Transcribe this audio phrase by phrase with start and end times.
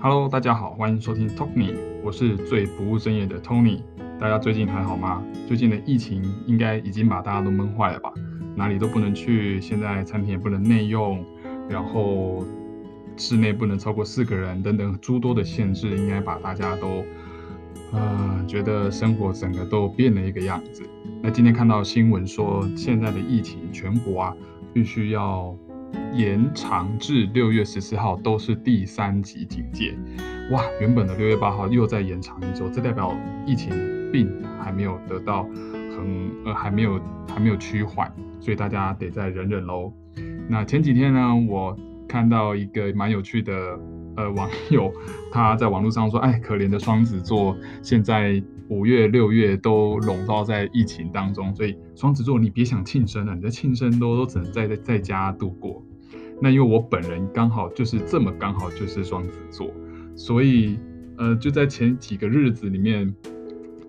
[0.00, 3.80] Hello，大家好，欢迎收听 Talk Me，我是最不务正业的 Tony。
[4.20, 5.20] 大家最近还好吗？
[5.48, 8.12] 最近的疫情应该已经把大家都闷坏了吧？
[8.54, 11.24] 哪里都不能去，现在餐厅也不能内用，
[11.68, 12.44] 然后
[13.16, 17.04] 室内不能超过四个人，等等诸多的限制，应该把大家都
[17.90, 20.84] 呃觉得生活整个都变了一个样子。
[21.20, 24.36] 那今天看到新闻说，现在的疫情全国啊，
[24.72, 25.56] 必须要。
[26.14, 29.96] 延长至六月十四号都是第三级警戒，
[30.50, 30.62] 哇！
[30.80, 33.14] 原本的六月八号又再延长一周，这代表
[33.46, 33.70] 疫情
[34.12, 34.28] 并
[34.60, 39.92] 还没有得到很呃还没有还没有趋缓，所以大家得再忍忍喽。
[40.48, 41.76] 那前几天呢，我
[42.08, 43.78] 看到一个蛮有趣的
[44.16, 44.92] 呃网友，
[45.30, 55.82] 他在网络上说：“哎，可怜的双子座，现在五月六月都笼罩在疫情当中，所以双子座你别想庆生了，你的庆生都都只能在在在家度过。”
[56.40, 59.72] 那因为我本人刚好就是这么刚好就是双子座，
[60.14, 60.78] 所以
[61.16, 63.12] 呃就在前几个日子里面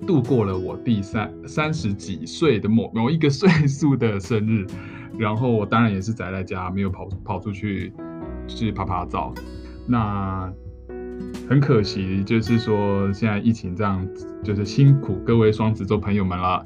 [0.08, 4.66] 度过了我第三三十几岁的某某一个岁数的生日，
[5.18, 7.94] 然后我当然也是宅在家，没有跑跑出去
[8.48, 9.32] 去拍拍照。
[9.86, 10.52] 那
[11.50, 14.08] 很可惜，就是说现在疫情这样，
[14.44, 16.64] 就是辛苦各位双子座朋友们了。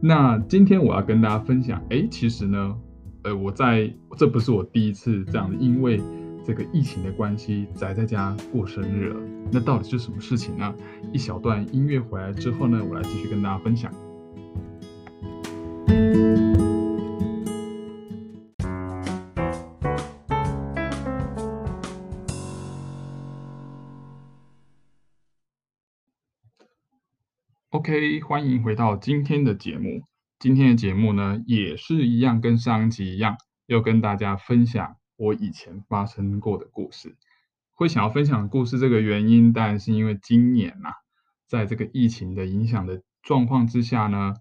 [0.00, 2.76] 那今天我要跟大家分享，哎，其实呢。
[3.22, 6.00] 呃，我在这不是我第一次这样，因为
[6.44, 9.16] 这个疫情的关系宅在家过生日了。
[9.50, 10.72] 那到底是什么事情呢？
[11.12, 13.90] 一小段音乐回来之后呢，我来继续跟大家分享。
[27.86, 30.02] OK，欢迎回到今天的节目。
[30.40, 37.16] 今天的节目呢，也是一样，跟上一集一样，要跟大家分享我以前发生过的故事。
[37.74, 40.88] 会想要分享故事这个原因，当然是因为今年呐，
[41.46, 44.34] 在这个疫情的影响的状况之下呢，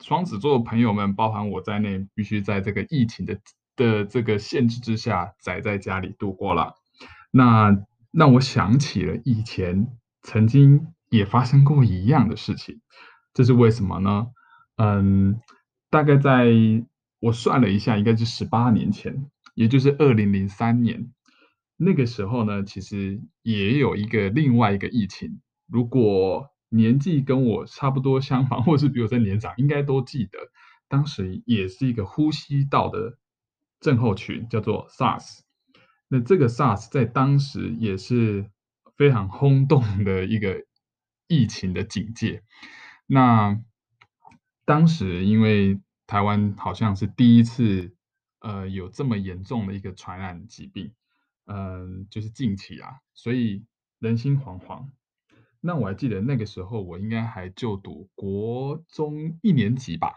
[0.00, 3.40] 双子座朋友们，包含我在内，必须在这个疫情的
[3.76, 6.74] 的这个限制之下，宅在家里度过了。
[7.30, 7.74] 那
[8.10, 9.88] 让我想起了以前
[10.20, 12.80] 曾经也发生过一样的事情，
[13.32, 14.26] 这是为什么呢？
[14.76, 15.40] 嗯，
[15.88, 16.50] 大概在
[17.20, 21.12] 我算了一下，应该是十八年前，也就是二零零三年
[21.76, 25.40] 那个时候呢，其实也有一个另外一个疫情。
[25.68, 30.38] 如果年纪跟我差不多相仿，或是比我在年长，应该都记得，
[30.88, 33.16] 当时也是一个呼吸道的
[33.80, 35.38] 症候群，叫做 SARS。
[36.08, 38.50] 那这个 SARS 在当时也是
[38.96, 40.64] 非常轰动的一个
[41.26, 42.42] 疫情的警戒。
[43.06, 43.60] 那
[44.64, 47.94] 当时因为台湾好像是第一次，
[48.40, 50.92] 呃，有这么严重的一个传染疾病，
[51.46, 53.64] 嗯，就是近期啊，所以
[53.98, 54.88] 人心惶惶。
[55.60, 60.14] 那我还记得那个时候，我应该还就读国中一年级吧。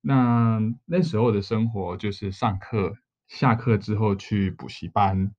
[0.00, 2.94] 那那时候的生活就是上课，
[3.26, 5.32] 下课之后去补习班，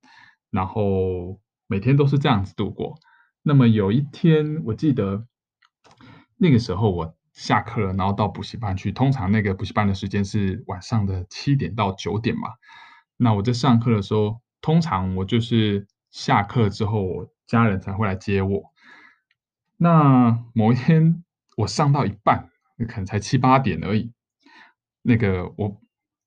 [0.50, 2.98] 然后每天都是这样子度过。
[3.48, 5.26] 那么有一天，我记得
[6.36, 7.14] 那个时候我。
[7.32, 8.90] 下课了，然后到补习班去。
[8.90, 12.48] 通常那个补习班的时间是晚上的七点到九点嘛。
[13.16, 18.72] 那我在上课的时候，通常我就是下课之后，我家人才会来接我。
[19.76, 21.22] 那某一天
[21.58, 22.50] 我上到一半，
[22.88, 24.12] 可能才七八点而已。
[25.02, 25.80] 那个我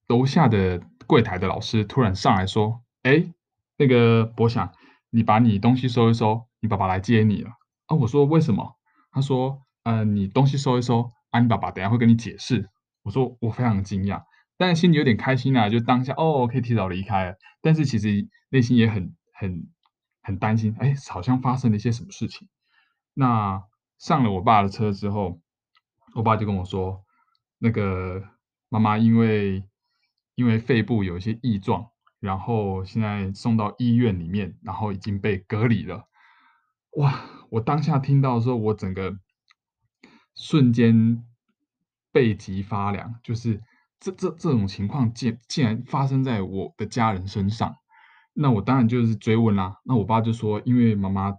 [0.07, 3.33] 楼下的柜台的老师突然上来说：“哎，
[3.75, 4.71] 那个博想，
[5.09, 7.49] 你把你东西收一收，你爸爸来接你了。”
[7.87, 8.77] 啊，我说为什么？
[9.11, 9.61] 他说。
[9.83, 12.69] 嗯，你东西收一收，啊，你爸爸等下会跟你解释。
[13.01, 14.21] 我说我非常惊讶，
[14.55, 17.35] 但是心里有点开心啊，就当下哦，可以提早离开了。
[17.63, 19.67] 但是其实内心也很很
[20.21, 22.47] 很担心，哎，好像发生了一些什么事情。
[23.15, 23.63] 那
[23.97, 25.41] 上了我爸的车之后，
[26.13, 27.03] 我爸就跟我说，
[27.57, 28.23] 那个
[28.69, 29.63] 妈妈因为
[30.35, 31.87] 因为肺部有一些异状，
[32.19, 36.07] 然后现在送到医院里面，然后已经被隔离了。
[36.97, 39.17] 哇，我当下听到的时候，我整个。
[40.33, 41.23] 瞬间
[42.11, 43.61] 背脊发凉，就是
[43.99, 47.75] 这这这种情况竟竟然发生在我的家人身上，
[48.33, 49.75] 那我当然就是追问啦。
[49.83, 51.35] 那我爸就说，因为妈妈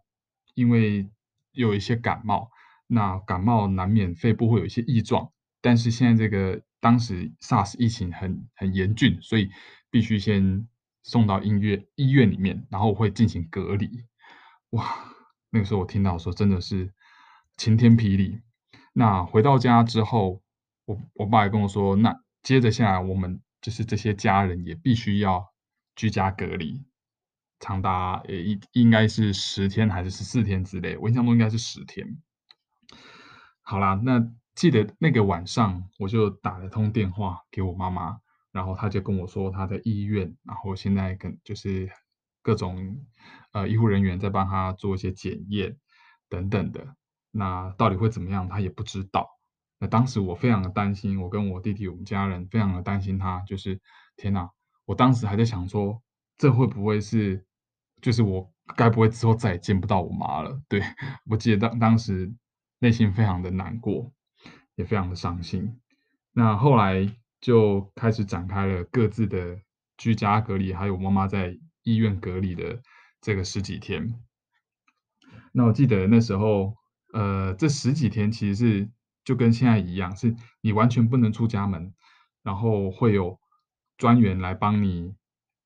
[0.55, 1.09] 因为
[1.53, 2.51] 有一些感冒，
[2.87, 5.33] 那感冒难免肺部会有一些异状，
[5.63, 9.51] 但是现在这个当时 SARS 疫情很很严峻，所以
[9.91, 10.69] 必须先
[11.03, 14.05] 送到医院医院里面，然后会进行隔离。
[14.71, 15.12] 哇，
[15.53, 16.93] 那个时候我听到说真的是
[17.57, 18.41] 晴天霹雳。
[18.95, 20.43] 那回到家之后，
[20.87, 25.53] 我我爸也跟我说，那接着下来，我们就是这些家人也必须要
[25.95, 26.83] 居家隔离，
[27.61, 32.19] 长达呃一应该是十天还是十四天之类，我印象中应该是十天。
[33.61, 34.21] 好啦，那
[34.55, 38.19] 记得那个晚上，我就打了通电话给我妈妈，
[38.51, 41.91] 然后她就跟我说她在医院，然后现在跟就是
[42.43, 42.99] 各种
[43.53, 45.77] 呃医护人员在帮他做一些检验
[46.29, 46.97] 等等的，
[47.31, 49.29] 那到底会怎么样，他也不知道。
[49.79, 53.81] 那当时我非常的担心，我跟我弟弟我们家人非常的担心他，就是
[54.17, 54.51] 天哪，
[54.85, 56.03] 我当时还在想说，
[56.37, 57.45] 这会不会是，
[58.01, 60.61] 就是我该不会之后再也见不到我妈了？
[60.69, 60.83] 对
[61.31, 62.35] 我记得当当时。
[62.83, 64.13] 内心非常的难过，
[64.75, 65.81] 也非常的伤心。
[66.33, 67.09] 那后来
[67.41, 69.57] 就开始展开了各自的
[69.97, 72.83] 居家隔离，还有我妈妈在医院隔离的
[73.23, 74.21] 这个十几天。
[75.53, 76.77] 那我记得那时候，
[77.15, 78.91] 呃，这十几天其实是
[79.25, 81.95] 就跟现在一样，是你完全不能出家门，
[82.43, 83.41] 然后会有
[83.97, 85.15] 专员来帮你，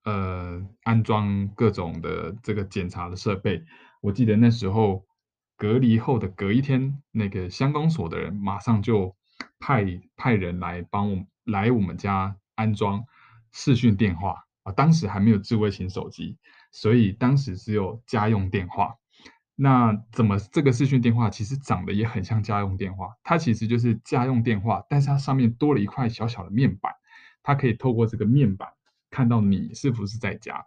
[0.04, 3.64] 呃，安装各种的这个检查的设备。
[4.00, 5.04] 我记得那时候。
[5.58, 9.16] 隔离后的隔一天，那个乡公所的人马上就
[9.58, 13.06] 派派人来帮我来我们家安装
[13.52, 14.72] 视讯电话啊。
[14.72, 16.36] 当时还没有智慧型手机，
[16.70, 18.94] 所以当时只有家用电话。
[19.54, 23.14] 那怎么这个视讯电话其实长得也很像家用电话？
[23.22, 26.92] 它其实就是家用电话，但是它上面多了一块小小的面板，
[27.42, 28.68] 它可以透过这个面板
[29.08, 30.66] 看到你是不是在家。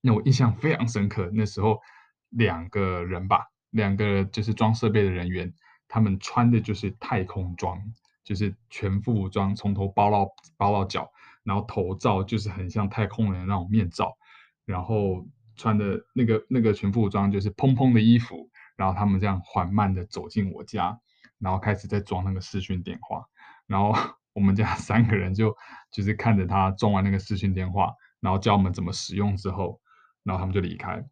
[0.00, 1.80] 那我印象非常深刻，那时候
[2.28, 3.46] 两个人吧。
[3.70, 5.52] 两个就是装设备的人员，
[5.88, 7.76] 他们穿的就是太空装，
[8.22, 11.10] 就是全副武装，从头包到包到脚，
[11.44, 14.16] 然后头罩就是很像太空人那种面罩，
[14.64, 15.26] 然后
[15.56, 20.98] 穿的那个那个全副武装就是蓬蓬的衣服，然后他们这样缓慢的走进我家，
[21.38, 23.24] 然后开始在装那个视讯电话，
[23.66, 23.94] 然后
[24.34, 25.56] 我们家三个人就
[25.92, 29.80] 就是看着他装完那个视讯电话，然后教我们怎么使用之后，
[30.24, 31.04] 然后他们就离开。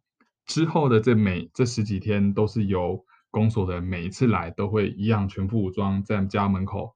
[0.45, 6.93] 之后的这每这十几天都是由公所的每一次来都会一样全副武装在家门口，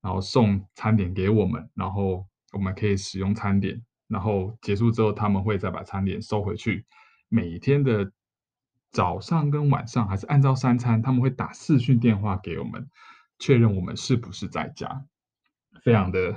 [0.00, 6.86] 然后送餐点给我们，然后我们可以使用餐点，然后结束之后他们会再把餐点收回去。
[7.28, 8.12] 每天的
[8.90, 12.88] 早上跟晚上还是按照三餐，他们会打视讯电话给我们，
[13.38, 15.04] 确认我们是不是在家。
[15.82, 16.36] 非常的，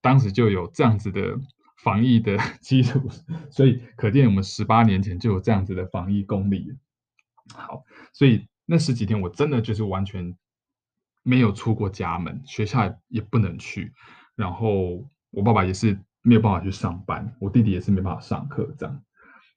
[0.00, 1.38] 当时就有这样子的。
[1.82, 3.08] 防疫的 基础，
[3.50, 6.76] 所以可见我们十八年前就有这样子的防疫功力。
[7.54, 10.36] 好，所以那十几天我真的就是完全
[11.22, 13.94] 没有出过家门，学校也不能去，
[14.36, 19.02] 然后我爸爸也是没有办法去上班，我弟弟也是没办法上课这样。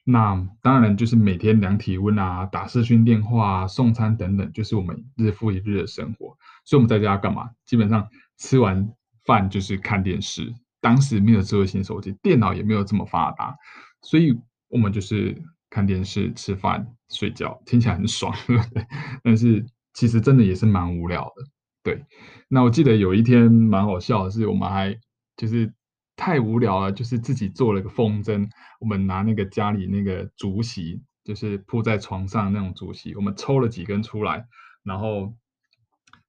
[0.05, 6.35] 那当然就是每天量体温啊、打视讯电话、送餐等等，就是我们日复一日的生活。
[6.65, 7.49] 所以我们在家干嘛？
[7.65, 8.89] 基本上吃完
[9.25, 10.53] 饭就是看电视。
[10.81, 13.55] 当时没有智慧型手机，电脑也没有这么发达，
[14.01, 14.37] 所以
[14.67, 18.85] 我们就是看电视、吃饭、睡觉，听起来很爽，对不对？
[19.23, 21.43] 但是其实真的也是蛮无聊的。
[21.81, 22.03] 对，
[22.49, 24.93] 那我记得有一天蛮好笑的是，我们还
[25.37, 25.73] 就是
[26.15, 28.49] 太无聊了，就是自己做了个风筝，
[28.79, 34.45] 我们拿那个家里那个竹席，就是铺在床上那种竹席，我们抽了几根出来，
[34.83, 35.35] 然后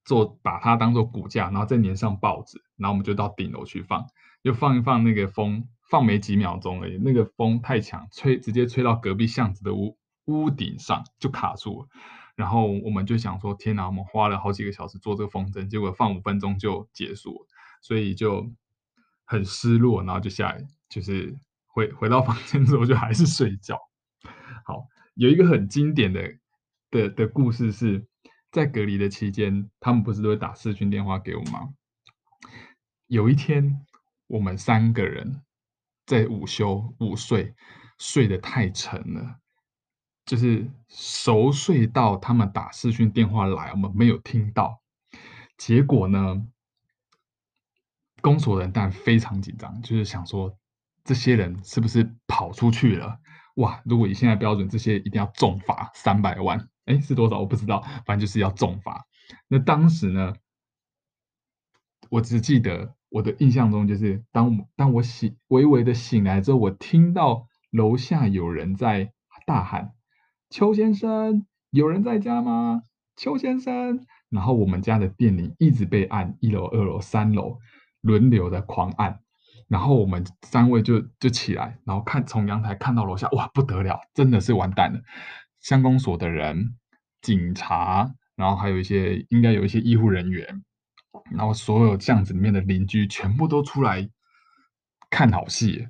[0.05, 4.07] 做把它当做骨架，然后再粘上报纸，然后我们就到顶楼去放。
[4.43, 6.99] 就放一放那个风，放没几秒钟而已。
[6.99, 9.97] 那个风太强，吹直接吹到隔壁巷子的屋
[10.27, 11.89] 屋顶上，就卡住了。
[12.37, 17.47] 然后我们就想说：天哪，我们花了好几个小时做这个风筝，结果放五分钟就结束了，
[17.81, 18.53] 所以就
[19.25, 20.03] 很失落。
[20.03, 23.79] 然后就下来，就是回回到房间之后就还是睡觉。
[24.65, 26.35] 好，有一个很经典的
[26.91, 28.07] 的的故事是
[28.51, 31.75] 在隔离的期间，他们不是都会打视讯电话给我吗？
[33.07, 33.85] 有一天。
[34.27, 35.43] 我们三个人
[36.07, 37.55] 在午休午睡，
[37.99, 39.37] 睡得太沉了，
[40.25, 44.81] 就是熟睡到他们打视讯电话来，我们没有听到。
[45.59, 46.43] 结果呢，
[48.25, 50.57] 公所人但非常紧张，就是想说
[51.05, 53.19] 这些人是不是跑出去了？
[53.57, 53.83] 哇！
[53.85, 56.71] 如果以现在标准，这些一定要重罚三百万。
[56.87, 57.39] 哎，是多少？
[57.39, 59.05] 我不知道，反正就是要重罚。
[59.47, 60.35] 那当时呢，
[62.09, 62.95] 我只记得。
[63.11, 69.13] 我的印象中就是，当当我醒微微的醒来之后，我听到楼下有人在
[69.47, 69.93] 大喊
[70.51, 72.83] ：“邱先生，有人在家吗？”
[73.15, 77.61] 邱先生，然后我们家的电铃一直被按，一楼、二楼、三楼
[78.05, 79.19] 轮流的狂按，
[79.67, 85.01] 然后我们三位就就起来，然后看从阳台看到楼下，哇，不得了，真的是完蛋了！
[85.61, 86.77] 乡公所的人、
[87.23, 90.63] 警察，然后还有一些应该有一些医护人员。
[91.31, 94.07] 然后所有巷子里面的邻居全部都出来
[95.09, 95.89] 看好戏，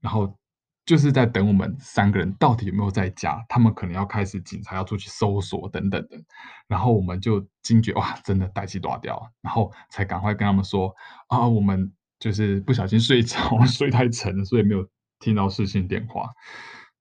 [0.00, 0.36] 然后
[0.86, 6.22] 就是在等我们三个人到底有没有在家，他们可能要开始警察要出去搜索等等的，
[6.68, 10.94] 然后我们就惊觉哇，真的代气断掉，然后才赶快跟他们说
[11.28, 14.88] 啊，我们就是不小心睡着， 睡太沉，所以没有
[15.18, 16.30] 听到视讯电话，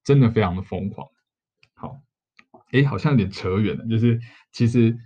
[0.03, 1.07] 真的非常的疯狂。
[1.75, 1.99] 好，
[2.71, 4.19] 哎，好像有点扯远了，就是
[4.51, 4.97] 其实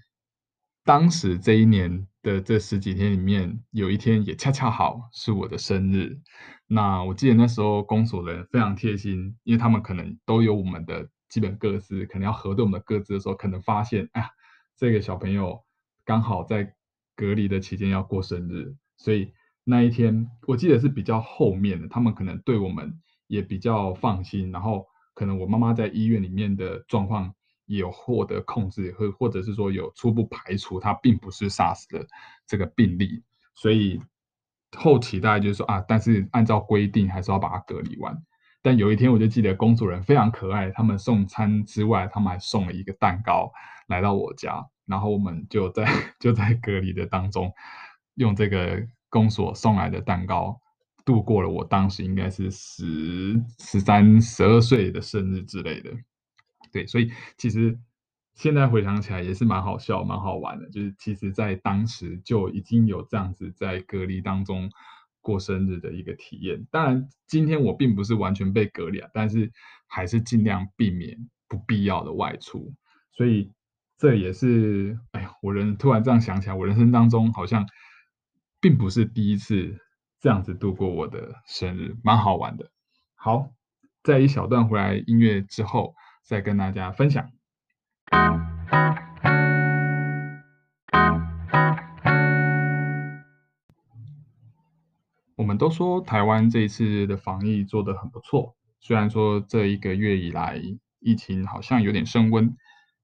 [0.83, 6.19] 当时这一年的这十几天里面，有一天也恰恰好是我的生日。
[6.67, 14.29] 那我记得那时候公所的人非常贴心，因为他们可能都有我们的基本个资，可能要核对我们的个资的时候，可能发现，哎呀，
[14.75, 15.63] 这个小朋友
[16.03, 16.73] 刚好在
[17.15, 19.31] 隔离的期间要过生日，所以
[19.63, 27.33] 那一天我记得是比较后面的，他们可能对我们也比较放心，然后可能我妈妈在医院里面的状况
[27.67, 32.07] 有获得控制，或或者是说有初步排除他并不是 SARS 的
[32.47, 33.23] 这个病例，
[33.55, 34.01] 所以。
[34.75, 38.13] 后期大概就是说啊，但是按照规定还是要把它隔离完。
[38.61, 43.49] 但有一天我就记得工作人非常可爱，他们送餐之外，他们还送了一个蛋糕
[43.87, 45.85] 来到我家，然后我们就在
[46.19, 47.49] 就在隔离的当中，
[48.15, 50.59] 用这个公所送来的蛋糕
[51.05, 55.91] 度过了我当时应该是十十三十二岁的生日之类的。
[56.71, 57.77] 对，所以其实。
[58.39, 64.69] 现在回想起来也是蛮好笑、蛮好玩的，就是其实，在当时就已经有这样子在隔离当中
[65.21, 66.63] 过生日的一个体验。
[66.69, 69.51] 当然，今天我并不是完全被隔离啊，但是
[69.87, 72.71] 还是尽量避免不必要的外出。
[73.11, 73.51] 所以
[73.97, 77.65] 这也是，哎呀，我人突然这样想起来，我人生当中好像
[78.61, 79.79] 并不是第一次
[80.19, 82.69] 这样子度过我的生日，蛮好玩的。
[83.15, 83.49] 好，
[84.03, 85.95] 在一小段回来音乐之后，
[86.27, 87.31] 再跟大家分享。
[95.37, 100.61] 我们都说台湾这一次的防疫做得很不错，虽然说这一个月以来
[100.99, 102.57] 疫情好像有点升温，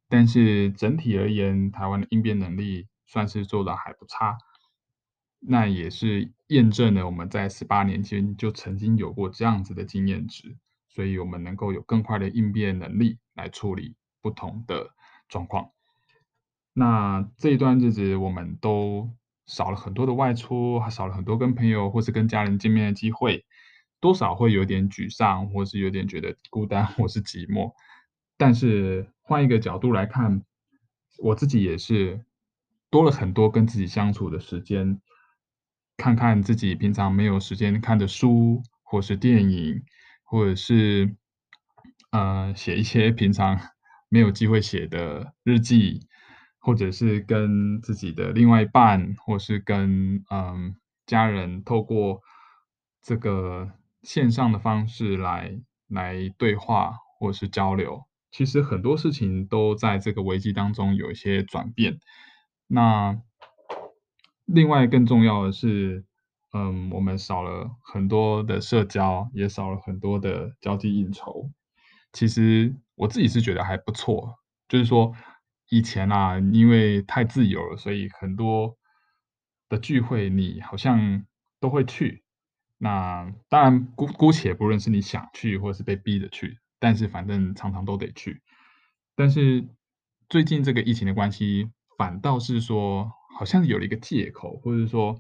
[0.09, 4.37] 但是整体而言，台湾的应变能力算是做的还不差。
[5.39, 10.57] 那也是验证了我们在十八年前就曾经有过这样子的经验值，
[10.93, 13.95] 所以我们能够有更快的应变能力来处理。
[14.23, 14.89] 不同的
[15.27, 15.71] 状况，
[16.71, 19.11] 那这一段日子我们都
[19.45, 23.45] 少了很多的外出，还少了很多跟朋友或是跟家人见面的机会，
[23.99, 27.73] 多少会有点沮丧，或是有点觉得孤单或是寂寞。
[28.37, 30.41] 但是换一个角度来看，
[31.17, 32.23] 我自己也是
[32.89, 35.01] 多了很多跟自己相处的时间，
[35.97, 39.83] 看看自己平常没有时间看的书，或是电影，
[40.33, 41.15] 或者是
[42.09, 43.59] 呃写一些平常。
[44.09, 46.01] 没有机会写的日记，
[46.59, 50.75] 或者是跟自己的另外一半，或是跟嗯
[51.07, 52.21] 家人，透过
[53.01, 53.71] 这个
[54.03, 58.03] 线上的方式来来对话或是交流。
[58.29, 61.97] 其实很多事情都在这个危机当中有一些转变。
[62.67, 63.19] 那
[64.45, 66.05] 另外更重要的是，
[66.53, 71.51] 嗯，我们少了很多的社交，也少了很多的交际应酬。
[72.13, 72.75] 其实。
[72.95, 75.11] 我自己是觉得还不错，就是说
[75.69, 78.77] 以前啊，因为太自由了，所以很多
[79.67, 81.25] 的聚会你好像
[81.59, 82.23] 都会去。
[82.77, 88.43] 那当然姑姑且不论是你想去或是被逼着去，但是反正常常都得去。
[89.15, 89.67] 但是
[90.29, 95.19] 最近这个疫情的关系，反倒是说好像有了一个借口，或者说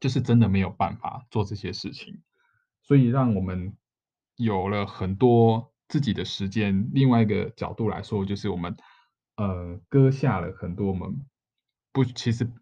[0.00, 2.22] 就是真的没有办法做这些事情，
[2.82, 3.76] 所以让我们
[4.36, 5.72] 有了很多。
[5.88, 8.76] 自己的时间，另外一个角度来说，就是我们
[9.36, 11.24] 呃割下了很多我们
[11.92, 12.52] 不其实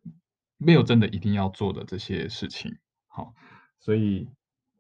[0.59, 2.77] 没有真的一定要做的这些事情。
[3.07, 3.33] 好，
[3.81, 4.29] 所以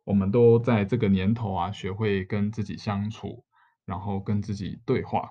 [0.04, 3.46] 我们都在这个年头啊，学会跟自己相处，
[3.86, 5.30] 然后跟自己对话。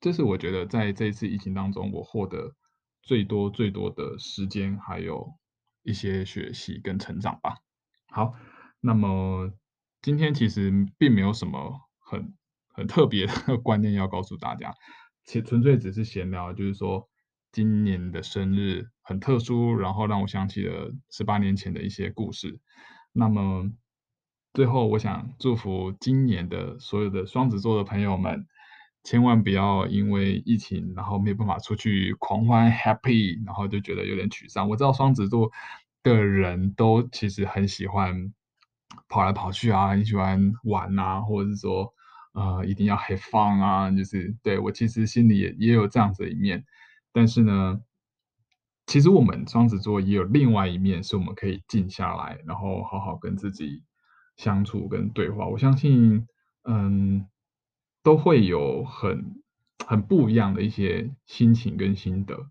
[0.00, 2.54] 这是我觉得在这一次疫情当中，我获得
[3.02, 5.34] 最多最多的时间，还有
[5.84, 7.58] 一些学习跟成长吧。
[8.08, 8.34] 好，
[8.80, 9.52] 那么
[10.02, 12.34] 今天其实并没有什么很。
[12.76, 14.74] 很特别的 观念要告诉大家，
[15.24, 17.08] 其纯粹只是闲聊，就是说
[17.52, 22.58] 今年的生日很特殊，然后让我想起了十八年前的一些故事。
[23.12, 23.70] 那么
[24.52, 28.44] 最后，我想祝福今年的所有的双子座的朋友们，
[29.04, 34.68] 千万不要因为疫情，然后没有办法出去狂欢 happy，然后就觉得有点沮丧。
[34.68, 35.52] 我知道双子座
[36.02, 38.32] 的人都其实很喜欢
[39.08, 41.94] 跑来跑去啊，很喜欢玩啊，或者是说。
[42.36, 46.64] 呃，一定要 have fun 啊，就是对我其实心里也也有这样子的一面，
[47.12, 47.80] 但是呢，
[48.86, 53.84] 其实我们双子座也有另外一面，是我们可以静下来，然后好好跟自己
[54.36, 55.46] 相处跟对话。
[55.46, 56.26] 我相信
[56.64, 57.24] 嗯，
[58.04, 59.34] 都会有很
[59.84, 62.46] 很不一样的一些心情跟心得。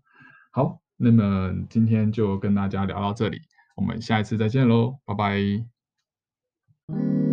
[0.50, 3.40] 好那么今天就跟大家聊到这里
[3.76, 7.23] 我们下一次再见喽拜拜。